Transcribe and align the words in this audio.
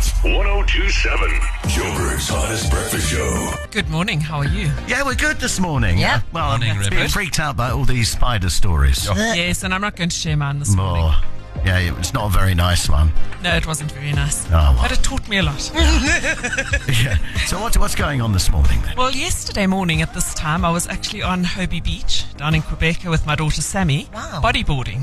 Hot 0.00 0.24
1027. 0.24 1.28
Joburg's 1.68 2.28
hottest 2.30 2.70
breakfast 2.70 3.10
show. 3.12 3.50
Good 3.70 3.90
morning. 3.90 4.18
How 4.18 4.38
are 4.38 4.46
you? 4.48 4.70
Yeah, 4.88 5.04
we're 5.04 5.14
good 5.14 5.36
this 5.40 5.60
morning. 5.60 5.98
Yeah. 5.98 6.16
Uh, 6.16 6.20
well, 6.32 6.48
Morning, 6.52 6.70
I'm 6.70 6.78
being 6.78 6.90
Rupert. 6.92 7.10
freaked 7.10 7.38
out 7.38 7.54
by 7.58 7.68
all 7.70 7.84
these 7.84 8.08
spider 8.10 8.48
stories. 8.48 9.06
Yes, 9.14 9.62
and 9.62 9.74
I'm 9.74 9.82
not 9.82 9.96
going 9.96 10.08
to 10.08 10.16
share 10.16 10.38
mine 10.38 10.58
this 10.58 10.74
morning. 10.74 11.04
Oh, 11.04 11.22
yeah, 11.66 11.80
it's 11.98 12.14
not 12.14 12.34
a 12.34 12.38
very 12.38 12.54
nice 12.54 12.88
one. 12.88 13.12
No, 13.42 13.54
it 13.54 13.66
wasn't 13.66 13.92
very 13.92 14.12
nice. 14.12 14.46
Oh, 14.46 14.52
well. 14.52 14.78
But 14.80 14.92
it 14.92 15.02
taught 15.02 15.28
me 15.28 15.36
a 15.36 15.42
lot. 15.42 15.70
Yeah. 15.74 17.18
So 17.46 17.60
what's 17.60 17.76
what's 17.76 17.94
going 17.96 18.22
on 18.22 18.32
this 18.32 18.50
morning 18.50 18.80
then? 18.82 18.96
well, 18.96 19.10
yesterday 19.10 19.66
morning 19.66 20.00
at 20.02 20.14
this 20.14 20.32
time, 20.34 20.64
I 20.64 20.70
was 20.70 20.86
actually 20.86 21.22
on 21.22 21.44
Hobie 21.44 21.84
Beach 21.84 22.24
down 22.38 22.54
in 22.54 22.62
Gqeberha 22.62 23.10
with 23.10 23.26
my 23.26 23.34
daughter 23.34 23.60
Sammy, 23.60 24.08
Wow. 24.14 24.40
bodyboarding. 24.42 25.02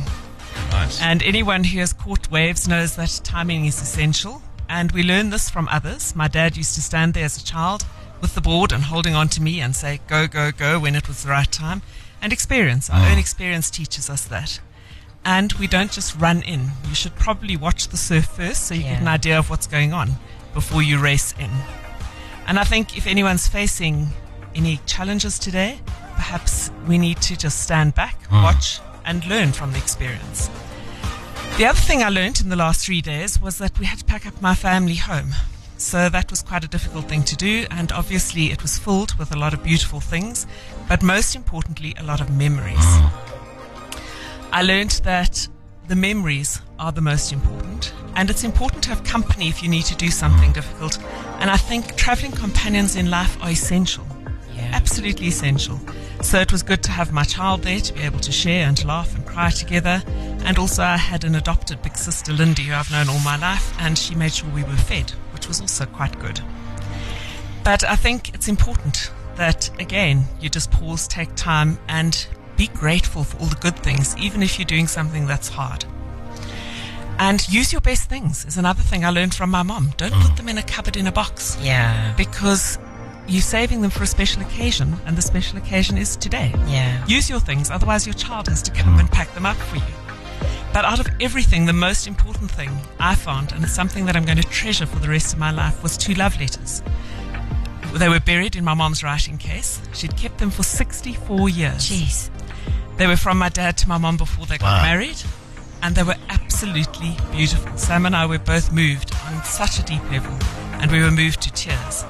Nice. 0.71 0.99
And 1.01 1.21
anyone 1.21 1.63
who 1.65 1.79
has 1.81 1.93
caught 1.93 2.31
waves 2.31 2.67
knows 2.67 2.95
that 2.95 3.19
timing 3.23 3.65
is 3.65 3.79
essential. 3.79 4.41
And 4.69 4.91
we 4.91 5.03
learn 5.03 5.29
this 5.29 5.49
from 5.49 5.67
others. 5.69 6.15
My 6.15 6.27
dad 6.27 6.57
used 6.57 6.75
to 6.75 6.81
stand 6.81 7.13
there 7.13 7.25
as 7.25 7.37
a 7.37 7.43
child 7.43 7.85
with 8.21 8.35
the 8.35 8.41
board 8.41 8.71
and 8.71 8.83
holding 8.83 9.15
on 9.15 9.29
to 9.29 9.41
me 9.41 9.61
and 9.61 9.75
say, 9.75 10.01
go, 10.07 10.27
go, 10.27 10.51
go, 10.51 10.79
when 10.79 10.95
it 10.95 11.07
was 11.07 11.23
the 11.23 11.29
right 11.29 11.51
time. 11.51 11.81
And 12.21 12.33
experience, 12.33 12.89
our 12.89 12.99
own 12.99 13.17
ah. 13.17 13.19
experience 13.19 13.69
teaches 13.69 14.09
us 14.09 14.25
that. 14.25 14.59
And 15.23 15.53
we 15.53 15.67
don't 15.67 15.91
just 15.91 16.15
run 16.15 16.41
in. 16.41 16.71
You 16.87 16.95
should 16.95 17.15
probably 17.15 17.55
watch 17.57 17.89
the 17.89 17.97
surf 17.97 18.25
first 18.25 18.63
so 18.63 18.73
you 18.73 18.83
get 18.83 19.01
an 19.01 19.07
idea 19.07 19.37
of 19.37 19.49
what's 19.49 19.67
going 19.67 19.93
on 19.93 20.11
before 20.53 20.81
you 20.81 20.99
race 20.99 21.33
in. 21.37 21.49
And 22.47 22.57
I 22.57 22.63
think 22.63 22.97
if 22.97 23.07
anyone's 23.07 23.47
facing 23.47 24.07
any 24.55 24.79
challenges 24.85 25.37
today, 25.37 25.79
perhaps 26.15 26.71
we 26.87 26.97
need 26.97 27.21
to 27.21 27.37
just 27.37 27.61
stand 27.61 27.93
back, 27.93 28.19
ah. 28.31 28.43
watch, 28.43 28.79
and 29.05 29.25
learn 29.27 29.51
from 29.51 29.71
the 29.71 29.77
experience. 29.77 30.49
The 31.57 31.65
other 31.65 31.79
thing 31.79 32.03
I 32.03 32.09
learned 32.09 32.39
in 32.39 32.49
the 32.49 32.55
last 32.55 32.85
three 32.85 33.01
days 33.01 33.41
was 33.41 33.57
that 33.57 33.79
we 33.79 33.87
had 33.87 33.97
to 33.97 34.05
pack 34.05 34.27
up 34.27 34.39
my 34.43 34.53
family 34.53 34.93
home. 34.93 35.31
So 35.77 36.07
that 36.07 36.29
was 36.29 36.43
quite 36.43 36.63
a 36.63 36.67
difficult 36.67 37.05
thing 37.05 37.23
to 37.23 37.35
do, 37.35 37.65
and 37.71 37.91
obviously 37.91 38.51
it 38.51 38.61
was 38.61 38.77
filled 38.77 39.15
with 39.17 39.31
a 39.31 39.35
lot 39.39 39.55
of 39.55 39.63
beautiful 39.63 39.99
things, 39.99 40.45
but 40.87 41.01
most 41.01 41.35
importantly, 41.35 41.95
a 41.97 42.03
lot 42.03 42.21
of 42.21 42.29
memories. 42.29 42.85
I 44.51 44.61
learned 44.61 45.01
that 45.03 45.47
the 45.87 45.95
memories 45.95 46.61
are 46.77 46.91
the 46.91 47.01
most 47.01 47.31
important, 47.33 47.91
and 48.15 48.29
it's 48.29 48.43
important 48.43 48.83
to 48.83 48.89
have 48.89 49.03
company 49.03 49.49
if 49.49 49.63
you 49.63 49.69
need 49.69 49.85
to 49.85 49.95
do 49.95 50.11
something 50.11 50.51
difficult. 50.51 50.99
And 51.39 51.49
I 51.49 51.57
think 51.57 51.95
traveling 51.95 52.33
companions 52.33 52.95
in 52.95 53.09
life 53.09 53.35
are 53.41 53.49
essential 53.49 54.05
Yeah. 54.55 54.69
absolutely 54.73 55.27
essential. 55.27 55.79
So 56.21 56.39
it 56.39 56.51
was 56.51 56.63
good 56.63 56.83
to 56.83 56.91
have 56.91 57.11
my 57.13 57.23
child 57.23 57.63
there 57.63 57.79
to 57.79 57.93
be 57.93 58.01
able 58.01 58.19
to 58.19 58.31
share 58.31 58.67
and 58.67 58.83
laugh 58.85 59.15
and 59.15 59.25
cry 59.25 59.49
together. 59.49 60.03
And 60.45 60.57
also, 60.57 60.83
I 60.83 60.97
had 60.97 61.23
an 61.23 61.35
adopted 61.35 61.81
big 61.81 61.95
sister, 61.97 62.33
Lindy, 62.33 62.63
who 62.63 62.73
I've 62.73 62.91
known 62.91 63.09
all 63.09 63.19
my 63.19 63.37
life, 63.37 63.73
and 63.79 63.97
she 63.97 64.15
made 64.15 64.33
sure 64.33 64.49
we 64.49 64.63
were 64.63 64.75
fed, 64.75 65.11
which 65.33 65.47
was 65.47 65.61
also 65.61 65.85
quite 65.85 66.19
good. 66.19 66.41
But 67.63 67.83
I 67.83 67.95
think 67.95 68.33
it's 68.33 68.47
important 68.47 69.11
that, 69.35 69.69
again, 69.79 70.25
you 70.41 70.49
just 70.49 70.71
pause, 70.71 71.07
take 71.07 71.35
time, 71.35 71.79
and 71.87 72.27
be 72.55 72.67
grateful 72.67 73.23
for 73.23 73.37
all 73.37 73.47
the 73.47 73.55
good 73.55 73.77
things, 73.77 74.17
even 74.17 74.41
if 74.41 74.57
you're 74.57 74.65
doing 74.65 74.87
something 74.87 75.27
that's 75.27 75.49
hard. 75.49 75.85
And 77.19 77.47
use 77.49 77.71
your 77.71 77.81
best 77.81 78.09
things 78.09 78.45
is 78.45 78.57
another 78.57 78.81
thing 78.81 79.03
I 79.03 79.09
learned 79.09 79.33
from 79.33 79.49
my 79.49 79.63
mom. 79.63 79.93
Don't 79.97 80.13
put 80.13 80.31
mm. 80.31 80.37
them 80.37 80.49
in 80.49 80.57
a 80.57 80.63
cupboard 80.63 80.95
in 80.97 81.07
a 81.07 81.11
box 81.11 81.57
Yeah. 81.61 82.13
because 82.15 82.77
you're 83.27 83.41
saving 83.41 83.81
them 83.81 83.91
for 83.91 84.03
a 84.03 84.07
special 84.07 84.41
occasion, 84.41 84.95
and 85.05 85.17
the 85.17 85.21
special 85.21 85.57
occasion 85.57 85.97
is 85.97 86.15
today. 86.15 86.53
Yeah. 86.67 87.05
Use 87.07 87.29
your 87.29 87.39
things, 87.39 87.69
otherwise, 87.69 88.05
your 88.07 88.13
child 88.13 88.47
has 88.47 88.61
to 88.63 88.71
come 88.71 88.99
and 88.99 89.09
pack 89.11 89.33
them 89.33 89.45
up 89.45 89.57
for 89.57 89.75
you. 89.77 89.93
But 90.73 90.85
out 90.85 90.99
of 90.99 91.07
everything, 91.19 91.65
the 91.65 91.73
most 91.73 92.07
important 92.07 92.51
thing 92.51 92.69
I 92.99 93.15
found, 93.15 93.51
and 93.51 93.63
it's 93.63 93.73
something 93.73 94.05
that 94.05 94.15
I'm 94.15 94.25
going 94.25 94.37
to 94.37 94.47
treasure 94.47 94.85
for 94.85 94.99
the 94.99 95.09
rest 95.09 95.33
of 95.33 95.39
my 95.39 95.51
life, 95.51 95.81
was 95.83 95.97
two 95.97 96.13
love 96.13 96.39
letters. 96.39 96.81
They 97.93 98.09
were 98.09 98.19
buried 98.19 98.55
in 98.55 98.63
my 98.63 98.73
mom's 98.73 99.01
writing 99.03 99.37
case. 99.37 99.81
She'd 99.93 100.15
kept 100.17 100.37
them 100.37 100.51
for 100.51 100.63
64 100.63 101.49
years. 101.49 101.89
Jeez. 101.89 102.29
They 102.97 103.07
were 103.07 103.15
from 103.17 103.37
my 103.39 103.49
dad 103.49 103.77
to 103.79 103.89
my 103.89 103.97
mom 103.97 104.17
before 104.17 104.45
they 104.45 104.57
got 104.57 104.65
Wow. 104.65 104.83
married, 104.83 105.17
and 105.81 105.95
they 105.95 106.03
were 106.03 106.17
absolutely 106.29 107.15
beautiful. 107.31 107.75
Sam 107.77 108.05
and 108.05 108.15
I 108.15 108.25
were 108.25 108.39
both 108.39 108.71
moved 108.71 109.13
on 109.25 109.43
such 109.43 109.79
a 109.79 109.83
deep 109.83 110.03
level, 110.11 110.35
and 110.79 110.91
we 110.91 111.01
were 111.01 111.11
moved 111.11 111.41
to 111.41 111.51
tears. 111.51 112.03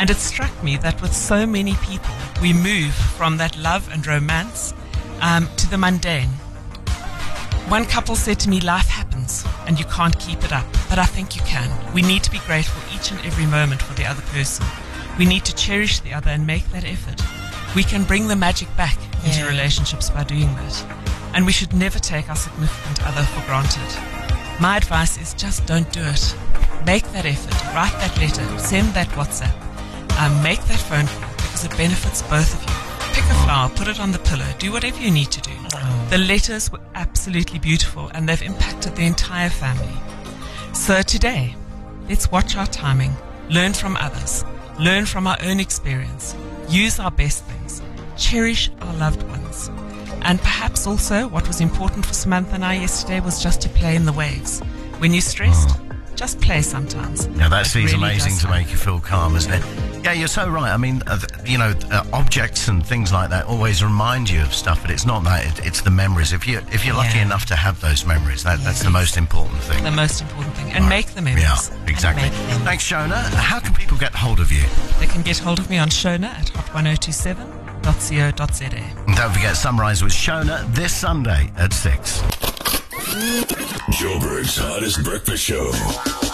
And 0.00 0.08
it 0.08 0.16
struck 0.16 0.62
me 0.64 0.78
that 0.78 1.02
with 1.02 1.14
so 1.14 1.46
many 1.46 1.74
people, 1.74 2.14
we 2.40 2.54
move 2.54 2.94
from 2.94 3.36
that 3.36 3.56
love 3.58 3.86
and 3.92 4.06
romance 4.06 4.72
um, 5.20 5.46
to 5.58 5.68
the 5.68 5.76
mundane. 5.76 6.30
One 7.68 7.84
couple 7.84 8.16
said 8.16 8.40
to 8.40 8.48
me, 8.48 8.60
Life 8.60 8.88
happens 8.88 9.44
and 9.66 9.78
you 9.78 9.84
can't 9.84 10.18
keep 10.18 10.42
it 10.42 10.52
up, 10.52 10.64
but 10.88 10.98
I 10.98 11.04
think 11.04 11.36
you 11.36 11.42
can. 11.42 11.70
We 11.92 12.00
need 12.00 12.22
to 12.24 12.30
be 12.30 12.38
grateful 12.46 12.80
each 12.96 13.10
and 13.10 13.20
every 13.26 13.44
moment 13.44 13.82
for 13.82 13.92
the 13.92 14.06
other 14.06 14.22
person. 14.32 14.64
We 15.18 15.26
need 15.26 15.44
to 15.44 15.54
cherish 15.54 16.00
the 16.00 16.14
other 16.14 16.30
and 16.30 16.46
make 16.46 16.66
that 16.70 16.84
effort. 16.84 17.20
We 17.76 17.84
can 17.84 18.04
bring 18.04 18.26
the 18.28 18.36
magic 18.36 18.74
back 18.78 18.96
into 19.22 19.40
Yeah. 19.40 19.48
relationships 19.48 20.08
by 20.08 20.24
doing 20.24 20.54
that. 20.56 20.82
And 21.34 21.44
we 21.44 21.52
should 21.52 21.74
never 21.74 21.98
take 21.98 22.30
our 22.30 22.36
significant 22.36 23.06
other 23.06 23.22
for 23.22 23.42
granted. 23.42 23.90
My 24.58 24.78
advice 24.78 25.18
is 25.20 25.34
just 25.34 25.66
don't 25.66 25.92
do 25.92 26.02
it. 26.02 26.34
Make 26.86 27.12
that 27.12 27.26
effort, 27.26 27.54
write 27.74 27.92
that 28.00 28.16
letter, 28.16 28.46
send 28.58 28.94
that 28.94 29.08
WhatsApp, 29.10 29.54
um, 30.20 30.42
make 30.42 30.62
that 30.64 30.78
phone 30.78 31.06
call 31.06 31.30
because 31.36 31.64
it 31.64 31.70
benefits 31.78 32.20
both 32.22 32.52
of 32.54 32.60
you. 32.62 33.14
Pick 33.14 33.24
a 33.24 33.34
flower, 33.44 33.70
put 33.70 33.88
it 33.88 33.98
on 33.98 34.12
the 34.12 34.18
pillow, 34.18 34.46
do 34.58 34.70
whatever 34.70 35.00
you 35.00 35.10
need 35.10 35.30
to 35.30 35.40
do. 35.40 35.50
The 36.10 36.18
letters 36.18 36.70
were 36.70 36.80
absolutely 36.94 37.58
beautiful 37.58 38.10
and 38.12 38.28
they've 38.28 38.42
impacted 38.42 38.96
the 38.96 39.06
entire 39.06 39.48
family. 39.48 39.96
So 40.74 41.02
today, 41.02 41.54
let's 42.08 42.30
watch 42.30 42.56
our 42.56 42.66
timing, 42.66 43.12
learn 43.48 43.72
from 43.72 43.96
others, 43.96 44.44
learn 44.78 45.06
from 45.06 45.26
our 45.26 45.38
own 45.42 45.58
experience, 45.58 46.36
use 46.68 46.98
our 46.98 47.10
best 47.10 47.44
things, 47.44 47.80
cherish 48.16 48.70
our 48.82 48.94
loved 48.94 49.22
ones. 49.22 49.70
And 50.22 50.38
perhaps 50.40 50.86
also 50.86 51.28
what 51.28 51.46
was 51.46 51.62
important 51.62 52.04
for 52.04 52.12
Samantha 52.12 52.56
and 52.56 52.64
I 52.64 52.74
yesterday 52.74 53.20
was 53.20 53.42
just 53.42 53.62
to 53.62 53.68
play 53.70 53.96
in 53.96 54.04
the 54.04 54.12
waves. 54.12 54.60
When 54.98 55.14
you're 55.14 55.22
stressed, 55.22 55.70
just 56.20 56.38
play 56.42 56.60
sometimes. 56.60 57.26
Now 57.28 57.48
that 57.48 57.64
seems 57.66 57.94
really 57.94 58.10
amazing 58.10 58.36
to 58.40 58.48
make 58.50 58.70
you 58.70 58.76
feel 58.76 59.00
calm, 59.00 59.36
isn't 59.36 59.50
it? 59.50 59.62
Yeah, 60.04 60.12
you're 60.12 60.28
so 60.28 60.50
right. 60.50 60.70
I 60.70 60.76
mean, 60.76 61.00
uh, 61.06 61.18
you 61.46 61.56
know, 61.56 61.72
uh, 61.90 62.04
objects 62.12 62.68
and 62.68 62.84
things 62.84 63.10
like 63.10 63.30
that 63.30 63.46
always 63.46 63.82
remind 63.82 64.28
you 64.28 64.42
of 64.42 64.52
stuff, 64.52 64.82
but 64.82 64.90
it's 64.90 65.06
not 65.06 65.24
that. 65.24 65.46
It, 65.46 65.64
it's 65.66 65.80
the 65.80 65.90
memories. 65.90 66.34
If 66.34 66.46
you 66.46 66.58
if 66.72 66.84
you're 66.84 66.94
lucky 66.94 67.16
Yeah. 67.16 67.24
enough 67.24 67.46
to 67.46 67.56
have 67.56 67.80
those 67.80 68.04
memories, 68.04 68.42
that, 68.44 68.58
that's 68.60 68.82
the 68.82 68.90
most 68.90 69.16
important 69.16 69.62
thing. 69.62 69.82
The 69.82 69.90
most 69.90 70.20
important 70.20 70.54
thing. 70.56 70.70
And 70.72 70.86
make 70.90 71.06
the 71.14 71.22
memories. 71.22 71.44
Yeah, 71.70 71.84
exactly. 71.86 72.28
them. 72.28 72.60
Thanks, 72.64 72.84
Shona. 72.86 73.22
How 73.32 73.58
can 73.58 73.72
people 73.72 73.96
get 73.96 74.14
hold 74.14 74.40
of 74.40 74.52
you? 74.52 74.64
They 74.98 75.06
can 75.06 75.22
get 75.22 75.38
hold 75.38 75.58
of 75.58 75.70
me 75.70 75.78
on 75.78 75.88
Shona 75.88 76.24
at 76.26 76.48
hot1027.co.za. 76.48 78.74
And 79.06 79.16
don't 79.16 79.32
forget 79.32 79.56
Sunrise 79.56 80.02
with 80.02 80.12
Shona 80.12 80.66
this 80.74 80.94
Sunday 80.94 81.50
at 81.56 81.72
six. 81.72 82.20
Joburg's 83.10 84.56
hottest 84.56 85.02
breakfast 85.02 85.42
show. 85.42 85.70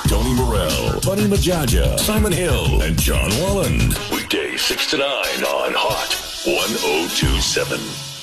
Tony 0.08 0.34
Morell, 0.34 1.00
Bunny 1.00 1.26
Majaja, 1.26 1.98
Simon 1.98 2.32
Hill, 2.32 2.82
and 2.82 2.98
John 2.98 3.30
Walland. 3.30 3.96
Weekdays 4.10 4.60
6 4.62 4.90
to 4.90 4.98
9 4.98 5.06
on 5.06 5.72
Hot 5.74 6.12
1027. 6.44 8.15